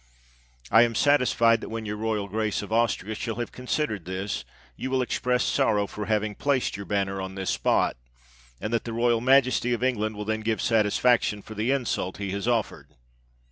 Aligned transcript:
I 0.71 0.81
am 0.81 0.95
satisfied, 0.95 1.61
that 1.61 1.69
when 1.69 1.85
your 1.85 1.95
royal 1.95 2.27
grace 2.27 2.63
of 2.63 2.71
Austria 2.73 3.13
shall 3.13 3.35
have 3.35 3.51
considered 3.51 4.05
this, 4.05 4.43
you 4.75 4.89
will 4.89 5.03
express 5.03 5.43
sorrow 5.43 5.85
for 5.85 6.07
hav 6.07 6.23
ing 6.23 6.33
placed 6.33 6.75
your 6.75 6.87
banner 6.87 7.21
on 7.21 7.35
this 7.35 7.51
spot, 7.51 7.97
and 8.59 8.73
that 8.73 8.83
the 8.85 8.93
royal 8.93 9.21
Majesty 9.21 9.73
of 9.73 9.83
England 9.83 10.15
will 10.15 10.25
then 10.25 10.41
give 10.41 10.59
satisfaction 10.59 11.43
for 11.43 11.53
the 11.53 11.69
insult 11.69 12.17
he 12.17 12.31
has 12.31 12.47
offered." 12.47 12.95